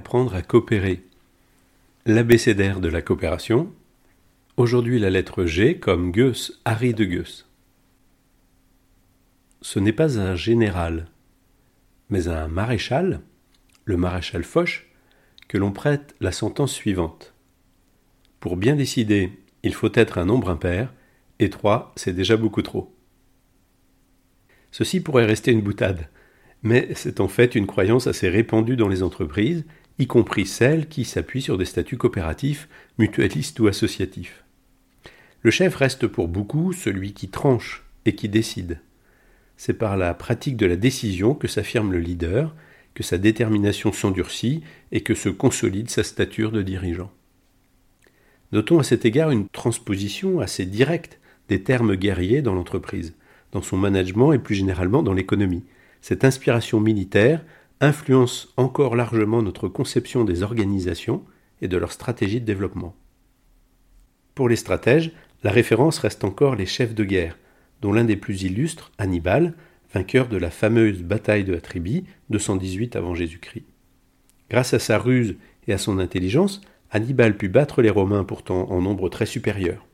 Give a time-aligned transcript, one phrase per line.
[0.00, 1.04] Réapprendre à coopérer.
[2.06, 3.70] L'abécédaire de la coopération.
[4.56, 7.46] Aujourd'hui la lettre G comme Goethe, Harry de Goethe.
[9.60, 11.08] Ce n'est pas un général,
[12.08, 13.20] mais un maréchal,
[13.84, 14.88] le maréchal Foch,
[15.48, 17.34] que l'on prête la sentence suivante.
[18.40, 20.94] Pour bien décider, il faut être un nombre impair,
[21.40, 22.96] et trois, c'est déjà beaucoup trop.
[24.70, 26.08] Ceci pourrait rester une boutade,
[26.62, 29.66] mais c'est en fait une croyance assez répandue dans les entreprises,
[30.00, 34.42] y compris celles qui s'appuient sur des statuts coopératifs, mutualistes ou associatifs.
[35.42, 38.80] Le chef reste pour beaucoup celui qui tranche et qui décide.
[39.58, 42.54] C'est par la pratique de la décision que s'affirme le leader,
[42.94, 47.12] que sa détermination s'endurcit et que se consolide sa stature de dirigeant.
[48.52, 53.14] Notons à cet égard une transposition assez directe des termes guerriers dans l'entreprise,
[53.52, 55.64] dans son management et plus généralement dans l'économie.
[56.00, 57.44] Cette inspiration militaire
[57.80, 61.24] influence encore largement notre conception des organisations
[61.62, 62.94] et de leur stratégie de développement.
[64.34, 67.38] Pour les stratèges, la référence reste encore les chefs de guerre,
[67.80, 69.54] dont l'un des plus illustres, Hannibal,
[69.94, 73.64] vainqueur de la fameuse bataille de Atribie, 218 avant Jésus-Christ.
[74.50, 76.60] Grâce à sa ruse et à son intelligence,
[76.90, 79.86] Hannibal put battre les Romains pourtant en nombre très supérieur.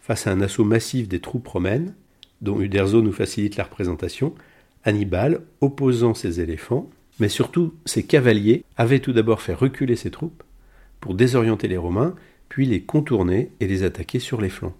[0.00, 1.94] Face à un assaut massif des troupes romaines,
[2.40, 4.34] dont Uderzo nous facilite la représentation,
[4.84, 10.42] Hannibal, opposant ses éléphants, mais surtout ses cavaliers, avait tout d'abord fait reculer ses troupes
[11.00, 12.14] pour désorienter les Romains,
[12.48, 14.76] puis les contourner et les attaquer sur les flancs.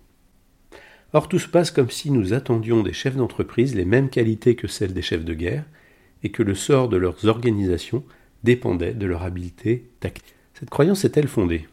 [1.13, 4.67] Or tout se passe comme si nous attendions des chefs d'entreprise les mêmes qualités que
[4.67, 5.65] celles des chefs de guerre,
[6.23, 8.05] et que le sort de leurs organisations
[8.45, 10.35] dépendait de leur habileté tactique.
[10.55, 11.67] Cette croyance est-elle fondée?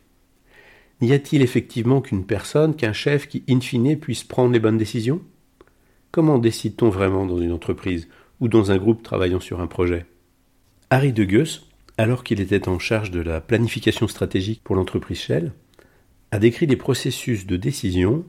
[1.02, 5.22] N'y a-t-il effectivement qu'une personne, qu'un chef qui, in fine, puisse prendre les bonnes décisions?
[6.12, 8.10] Comment décide-t-on vraiment dans une entreprise
[8.40, 10.06] ou dans un groupe travaillant sur un projet?
[10.92, 11.46] Harry de
[12.00, 15.52] alors qu'il était en charge de la planification stratégique pour l'entreprise Shell,
[16.32, 18.26] a décrit les processus de décision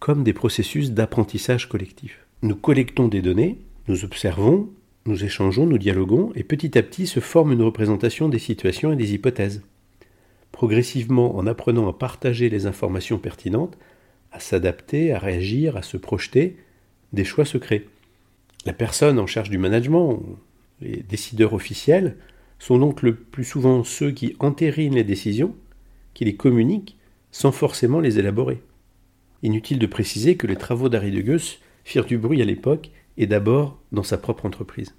[0.00, 2.26] comme des processus d'apprentissage collectif.
[2.42, 4.70] Nous collectons des données, nous observons,
[5.06, 8.96] nous échangeons, nous dialoguons, et petit à petit se forme une représentation des situations et
[8.96, 9.62] des hypothèses.
[10.50, 13.78] Progressivement, en apprenant à partager les informations pertinentes,
[14.32, 16.56] à s'adapter, à réagir, à se projeter,
[17.12, 17.86] des choix se créent.
[18.66, 20.20] La personne en charge du management,
[20.80, 22.16] les décideurs officiels,
[22.58, 25.54] sont donc le plus souvent ceux qui entérinent les décisions,
[26.14, 26.98] qui les communiquent,
[27.32, 28.62] sans forcément les élaborer.
[29.42, 33.26] Inutile de préciser que les travaux d'Harry de Goes firent du bruit à l'époque et
[33.26, 34.94] d'abord dans sa propre entreprise.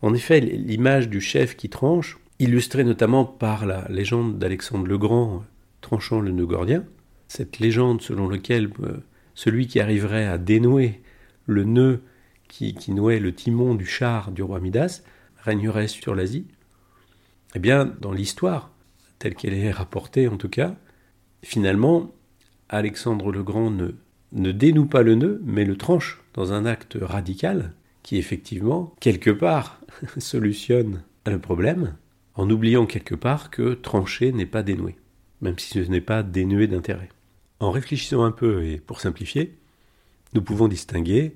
[0.00, 5.44] En effet, l'image du chef qui tranche, illustrée notamment par la légende d'Alexandre le Grand
[5.80, 6.84] tranchant le nœud gordien,
[7.28, 8.98] cette légende selon laquelle euh,
[9.34, 11.00] celui qui arriverait à dénouer
[11.46, 12.02] le nœud
[12.52, 15.02] qui, nouait le timon du char du roi Midas
[15.38, 16.46] régnerait sur l'Asie,
[17.54, 18.70] eh bien, dans l'histoire,
[19.18, 20.76] telle qu'elle est rapportée en tout cas,
[21.42, 22.12] finalement,
[22.68, 23.92] Alexandre le Grand ne,
[24.32, 29.30] ne dénoue pas le nœud, mais le tranche dans un acte radical qui effectivement, quelque
[29.30, 29.80] part,
[30.18, 31.96] solutionne le problème,
[32.34, 34.96] en oubliant quelque part que trancher n'est pas dénoué,
[35.40, 37.08] même si ce n'est pas dénué d'intérêt.
[37.60, 39.56] En réfléchissant un peu et pour simplifier,
[40.34, 41.34] nous pouvons distinguer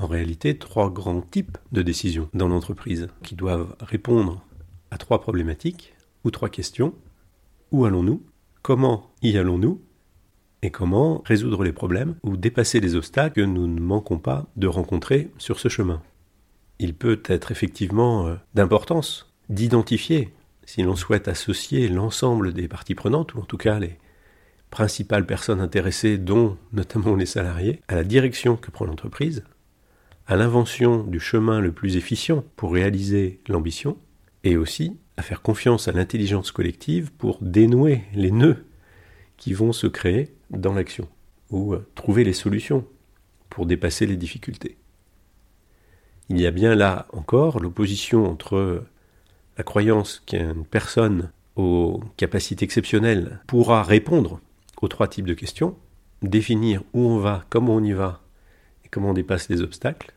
[0.00, 4.42] en réalité trois grands types de décisions dans l'entreprise qui doivent répondre
[4.90, 5.94] à trois problématiques
[6.24, 6.94] ou trois questions.
[7.70, 8.22] Où allons-nous?
[8.62, 9.80] Comment y allons-nous?
[10.62, 14.66] Et comment résoudre les problèmes ou dépasser les obstacles que nous ne manquons pas de
[14.66, 16.02] rencontrer sur ce chemin?
[16.78, 20.32] Il peut être effectivement euh, d'importance d'identifier,
[20.64, 23.98] si l'on souhaite associer l'ensemble des parties prenantes, ou en tout cas les
[24.70, 29.44] principales personnes intéressées, dont notamment les salariés, à la direction que prend l'entreprise,
[30.30, 33.96] à l'invention du chemin le plus efficient pour réaliser l'ambition,
[34.44, 38.64] et aussi à faire confiance à l'intelligence collective pour dénouer les nœuds
[39.36, 41.08] qui vont se créer dans l'action,
[41.50, 42.86] ou euh, trouver les solutions
[43.48, 44.76] pour dépasser les difficultés.
[46.28, 48.84] Il y a bien là encore l'opposition entre
[49.58, 54.38] la croyance qu'une personne aux capacités exceptionnelles pourra répondre
[54.80, 55.76] aux trois types de questions,
[56.22, 58.22] définir où on va, comment on y va
[58.84, 60.14] et comment on dépasse les obstacles,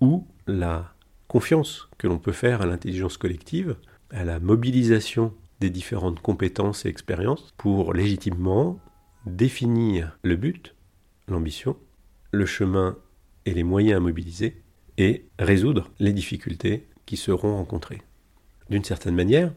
[0.00, 0.94] ou la
[1.28, 3.76] confiance que l'on peut faire à l'intelligence collective,
[4.10, 8.78] à la mobilisation des différentes compétences et expériences pour légitimement
[9.24, 10.74] définir le but,
[11.28, 11.76] l'ambition,
[12.30, 12.96] le chemin
[13.44, 14.62] et les moyens à mobiliser
[14.98, 18.02] et résoudre les difficultés qui seront rencontrées.
[18.70, 19.52] D'une certaine manière,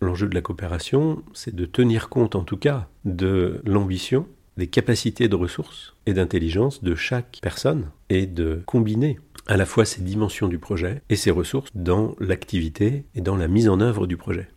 [0.00, 5.28] l'enjeu de la coopération, c'est de tenir compte en tout cas de l'ambition, des capacités
[5.28, 10.48] de ressources et d'intelligence de chaque personne et de combiner à la fois ces dimensions
[10.48, 14.48] du projet et ces ressources dans l'activité et dans la mise en œuvre du projet.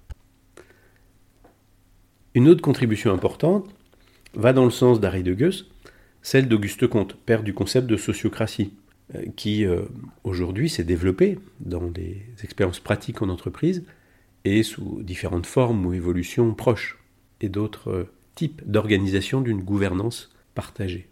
[2.35, 3.69] Une autre contribution importante
[4.33, 5.65] va dans le sens d'Harry de Geus,
[6.21, 8.73] celle d'Auguste Comte, père du concept de sociocratie,
[9.15, 9.81] euh, qui euh,
[10.23, 13.83] aujourd'hui s'est développé dans des expériences pratiques en entreprise
[14.45, 16.99] et sous différentes formes ou évolutions proches,
[17.41, 21.09] et d'autres euh, types d'organisation d'une gouvernance partagée.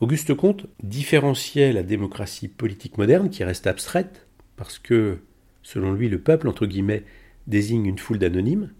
[0.00, 4.26] Auguste Comte différenciait la démocratie politique moderne, qui reste abstraite,
[4.56, 5.20] parce que,
[5.62, 7.04] selon lui, le peuple, entre guillemets,
[7.46, 8.70] désigne une foule d'anonymes,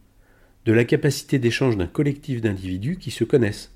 [0.67, 3.73] de la capacité d'échange d'un collectif d'individus qui se connaissent.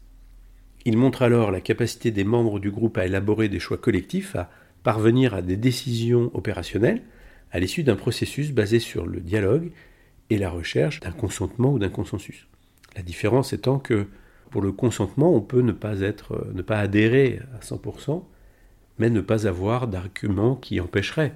[0.85, 4.51] Il montre alors la capacité des membres du groupe à élaborer des choix collectifs, à
[4.83, 7.03] parvenir à des décisions opérationnelles,
[7.53, 9.71] à l'issue d'un processus basé sur le dialogue
[10.29, 12.47] et la recherche d'un consentement ou d'un consensus.
[12.97, 14.09] La différence étant que
[14.51, 18.25] pour le consentement, on peut ne pas être, ne pas adhérer à 100%,
[18.99, 21.35] mais ne pas avoir d'argument qui empêcherait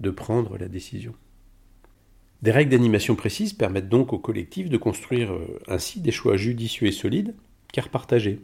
[0.00, 1.14] de prendre la décision.
[2.42, 6.86] Des règles d'animation précises permettent donc au collectif de construire euh, ainsi des choix judicieux
[6.86, 7.34] et solides,
[7.72, 8.40] car partagés.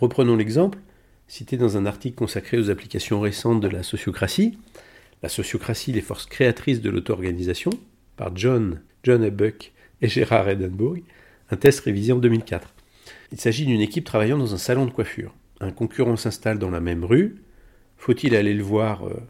[0.00, 0.78] Reprenons l'exemple,
[1.28, 4.58] cité dans un article consacré aux applications récentes de la sociocratie,
[5.22, 7.70] La sociocratie, les forces créatrices de l'auto-organisation,
[8.16, 11.02] par John, John Buck et Gérard Edenburg,
[11.52, 12.74] un test révisé en 2004.
[13.30, 15.34] Il s'agit d'une équipe travaillant dans un salon de coiffure.
[15.60, 17.42] Un concurrent s'installe dans la même rue.
[17.98, 19.20] Faut-il aller le voir euh,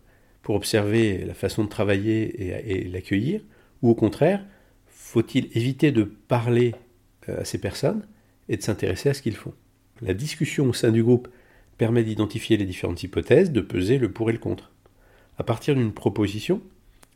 [0.43, 3.43] pour observer la façon de travailler et, l'accueillir?
[3.83, 4.45] Ou au contraire,
[4.87, 6.77] faut-il éviter de parler
[7.29, 8.07] euh, à ces personnes
[8.49, 9.53] et de s'intéresser à ce qu'ils font?
[10.01, 11.29] La discussion au sein du groupe
[11.77, 14.71] permet d'identifier les différentes hypothèses, de peser le pour et le contre.
[15.39, 16.63] À partir d'une proposition,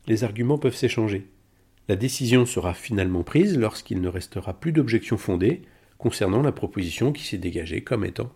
[0.08, 1.28] les arguments peuvent s'échanger.
[1.88, 5.62] La décision sera finalement prise lorsqu'il ne restera plus d'objections fondées
[5.98, 8.32] concernant la proposition qui s'est dégagée comme étant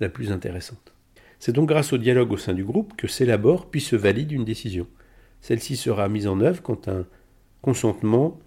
[0.00, 0.92] la plus intéressante.
[1.38, 4.44] C'est donc grâce au dialogue au sein du groupe que s'élabore puis se valide une
[4.44, 4.88] décision.
[5.40, 7.06] Celle-ci sera mise en œuvre quand un
[7.62, 8.40] consentement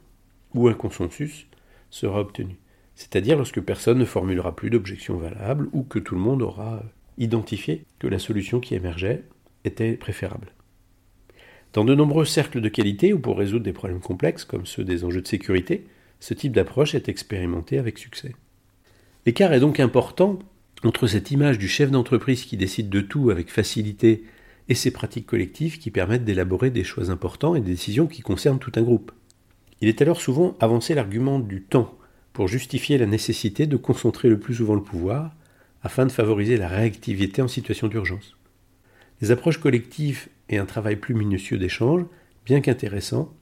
[0.54, 1.48] ou un consensus
[1.90, 2.58] sera obtenu,
[2.96, 6.84] c'est-à-dire lorsque personne ne formulera plus d'objection valable ou que tout le monde aura
[7.18, 9.24] identifié que la solution qui émergeait
[9.64, 10.52] était préférable.
[11.74, 15.06] Dans de nombreux cercles de qualité ou pour résoudre des problèmes complexes comme ceux des
[15.06, 15.86] enjeux de sécurité,
[16.20, 18.36] ce type d'approche est expérimenté avec succès.
[19.26, 20.40] L'écart est donc important
[20.84, 24.26] entre cette image du chef d'entreprise qui décide de tout avec facilité
[24.68, 28.60] et ces pratiques collectives qui permettent d'élaborer des choix importants et des décisions qui concernent
[28.60, 29.12] tout un groupe.
[29.80, 31.98] Il est alors souvent avancé l'argument du temps
[32.34, 35.34] pour justifier la nécessité de concentrer le plus souvent le pouvoir
[35.84, 38.36] afin de favoriser la réactivité en situation d'urgence.
[39.22, 42.04] Les approches collectives et un travail plus minutieux d'échange,
[42.46, 43.34] bien qu'intéressants,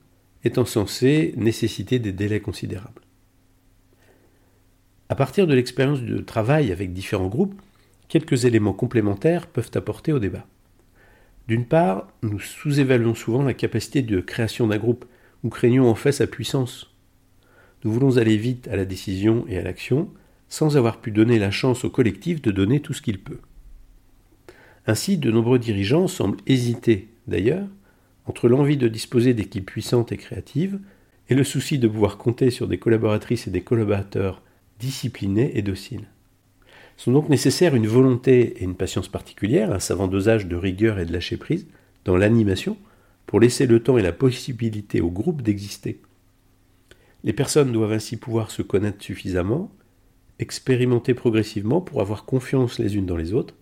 [0.44, 3.02] étant censés nécessiter des délais considérables.
[5.08, 7.60] À partir de l'expérience de travail avec différents groupes,
[8.08, 10.46] quelques éléments complémentaires peuvent apporter au débat.
[11.48, 15.04] D'une part, nous sous-évaluons souvent la capacité de création d'un groupe,
[15.42, 16.94] ou craignons en fait sa puissance.
[17.82, 20.10] Nous voulons aller vite à la décision et à l'action,
[20.48, 23.40] sans avoir pu donner la chance au collectif de donner tout ce qu'il peut.
[24.90, 27.68] Ainsi, de nombreux dirigeants semblent hésiter, d'ailleurs,
[28.26, 30.80] entre l'envie de disposer d'équipes puissantes et créatives
[31.28, 34.42] et le souci de pouvoir compter sur des collaboratrices et des collaborateurs
[34.80, 36.08] discipliné et docile.
[36.96, 41.06] Sont donc nécessaires une volonté et une patience particulière, un savant dosage de rigueur et
[41.06, 41.68] de lâcher prise
[42.04, 42.76] dans l'animation
[43.26, 46.00] pour laisser le temps et la possibilité au groupe d'exister.
[47.22, 49.70] Les personnes doivent ainsi pouvoir se connaître suffisamment,
[50.40, 53.54] expérimenter progressivement pour avoir confiance les unes dans les autres.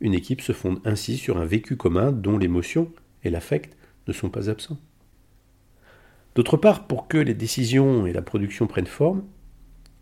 [0.00, 2.90] Une équipe se fonde ainsi sur un vécu commun dont l'émotion
[3.22, 3.76] et l'affect
[4.08, 4.78] ne sont pas absents.
[6.34, 9.24] D'autre part, pour que les décisions et la production prennent forme,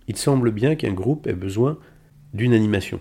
[0.07, 1.79] il semble bien qu'un groupe ait besoin
[2.33, 3.01] d'une animation.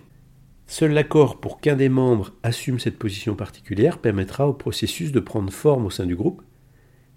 [0.65, 5.51] Seul l'accord pour qu'un des membres assume cette position particulière permettra au processus de prendre
[5.51, 6.41] forme au sein du groupe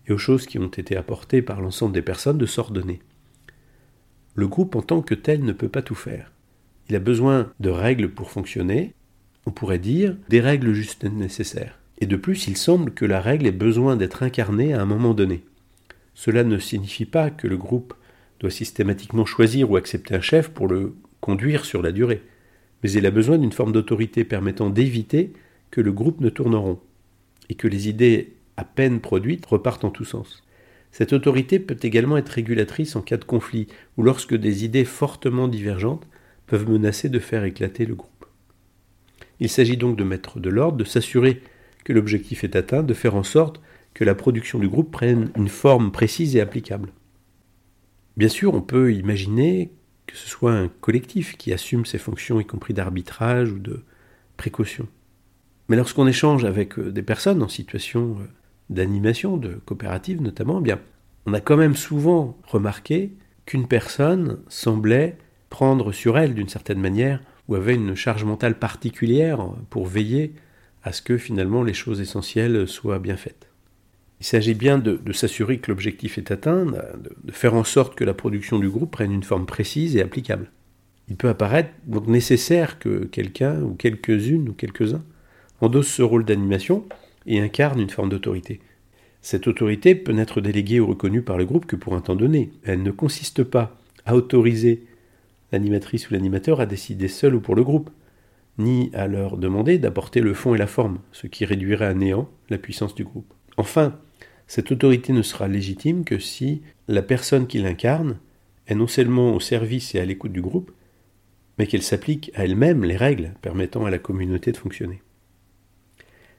[0.06, 3.00] et aux choses qui ont été apportées par l'ensemble des personnes de s'ordonner.
[4.34, 6.32] Le groupe en tant que tel ne peut pas tout faire.
[6.88, 8.94] Il a besoin de règles pour fonctionner,
[9.46, 11.78] on pourrait dire des règles juste nécessaires.
[12.00, 15.14] Et de plus, il semble que la règle ait besoin d'être incarnée à un moment
[15.14, 15.44] donné.
[16.14, 17.94] Cela ne signifie pas que le groupe
[18.40, 22.22] doit systématiquement choisir ou accepter un chef pour le conduire sur la durée,
[22.82, 25.32] mais il a besoin d'une forme d'autorité permettant d'éviter
[25.70, 26.80] que le groupe ne tourne rond,
[27.48, 30.42] et que les idées à peine produites repartent en tous sens.
[30.92, 35.46] Cette autorité peut également être régulatrice en cas de conflit ou lorsque des idées fortement
[35.46, 36.06] divergentes
[36.46, 38.09] peuvent menacer de faire éclater le groupe.
[39.40, 41.42] Il s'agit donc de mettre de l'ordre, de s'assurer
[41.84, 43.60] que l'objectif est atteint, de faire en sorte
[43.94, 46.92] que la production du groupe prenne une forme précise et applicable.
[48.16, 49.72] Bien sûr, on peut imaginer
[50.06, 53.82] que ce soit un collectif qui assume ses fonctions, y compris d'arbitrage ou de
[54.36, 54.86] précaution.
[55.68, 58.24] Mais lorsqu'on échange avec euh, des personnes en situation euh,
[58.70, 60.80] d'animation, de coopérative notamment, eh bien,
[61.26, 63.12] on a quand même souvent remarqué
[63.46, 65.16] qu'une personne semblait
[65.48, 67.20] prendre sur elle d'une certaine manière
[67.50, 70.32] ou avait une charge mentale particulière pour veiller
[70.82, 73.48] à ce que finalement les choses essentielles soient bien faites.
[74.20, 78.14] Il s'agit bien de, s'assurer que l'objectif est atteint, de, faire en sorte que la
[78.14, 80.50] production du groupe prenne une forme précise et applicable.
[81.08, 85.02] Il peut apparaître donc nécessaire que quelqu'un ou quelques-unes ou quelques-uns
[85.60, 86.84] endossent ce rôle d'animation
[87.26, 88.60] et incarnent une forme d'autorité.
[89.22, 92.52] Cette autorité peut n'être déléguée ou reconnue par le groupe que pour un temps donné.
[92.62, 93.76] Elle ne consiste pas
[94.06, 94.84] à autoriser
[95.52, 97.90] l'animatrice ou l'animateur à décider seul ou pour le groupe,
[98.58, 102.28] ni à leur demander d'apporter le fond et la forme, ce qui réduirait à néant
[102.50, 103.32] la puissance du groupe.
[103.56, 103.98] Enfin,
[104.46, 108.18] cette autorité ne sera légitime que si la personne qui l'incarne
[108.66, 110.72] est non seulement au service et à l'écoute du groupe,
[111.58, 115.02] mais qu'elle s'applique à elle-même les règles permettant à la communauté de fonctionner.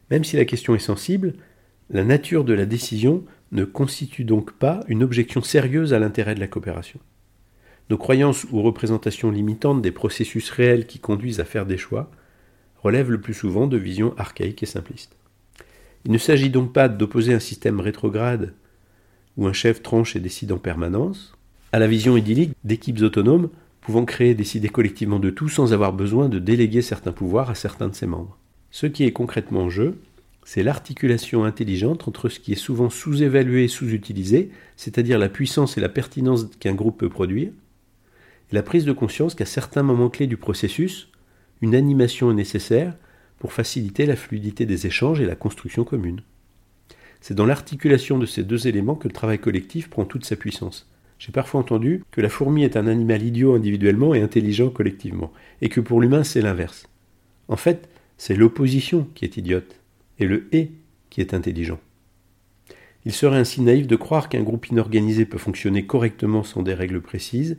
[0.09, 1.33] Même si la question est sensible,
[1.89, 6.39] la nature de la décision ne constitue donc pas une objection sérieuse à l'intérêt de
[6.39, 6.99] la coopération.
[7.91, 12.09] Nos croyances ou représentations limitantes des processus réels qui conduisent à faire des choix
[12.81, 15.17] relèvent le plus souvent de visions archaïques et simplistes.
[16.05, 18.53] Il ne s'agit donc pas d'opposer un système rétrograde
[19.35, 21.33] où un chef tranche et décide en permanence,
[21.73, 23.49] à la vision idyllique d'équipes autonomes
[23.81, 27.55] pouvant créer et décider collectivement de tout sans avoir besoin de déléguer certains pouvoirs à
[27.55, 28.37] certains de ses membres.
[28.69, 29.99] Ce qui est concrètement en jeu,
[30.45, 35.81] c'est l'articulation intelligente entre ce qui est souvent sous-évalué et sous-utilisé, c'est-à-dire la puissance et
[35.81, 37.51] la pertinence qu'un groupe peut produire,
[38.51, 41.09] la prise de conscience qu'à certains moments clés du processus,
[41.61, 42.95] une animation est nécessaire
[43.39, 46.21] pour faciliter la fluidité des échanges et la construction commune.
[47.21, 50.89] C'est dans l'articulation de ces deux éléments que le travail collectif prend toute sa puissance.
[51.19, 55.31] J'ai parfois entendu que la fourmi est un animal idiot individuellement et intelligent collectivement,
[55.61, 56.87] et que pour l'humain c'est l'inverse.
[57.47, 59.79] En fait, c'est l'opposition qui est idiote,
[60.17, 60.71] et le et
[61.09, 61.79] qui est intelligent.
[63.05, 67.01] Il serait ainsi naïf de croire qu'un groupe inorganisé peut fonctionner correctement sans des règles
[67.01, 67.57] précises,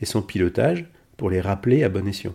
[0.00, 0.86] et son pilotage
[1.16, 2.34] pour les rappeler à bon escient.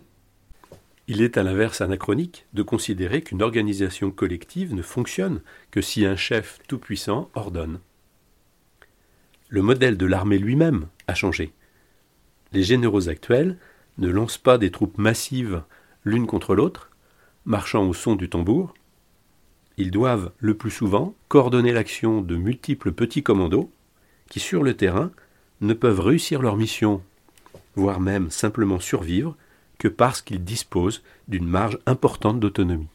[1.07, 6.15] Il est à l'inverse anachronique de considérer qu'une organisation collective ne fonctionne que si un
[6.15, 7.79] chef tout-puissant ordonne.
[9.47, 11.51] Le modèle de l'armée lui-même a changé.
[12.51, 13.57] Les généraux actuels
[13.97, 15.63] ne lancent pas des troupes massives
[16.03, 16.91] l'une contre l'autre,
[17.45, 18.75] marchant au son du tambour.
[19.77, 23.71] Ils doivent, le plus souvent, coordonner l'action de multiples petits commandos
[24.29, 25.11] qui, sur le terrain,
[25.61, 27.01] ne peuvent réussir leur mission
[27.79, 29.36] voire même simplement survivre,
[29.77, 32.89] que parce qu'ils disposent d'une marge importante d'autonomie.